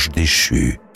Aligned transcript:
l'ange 0.00 0.08
déchu. 0.12 0.89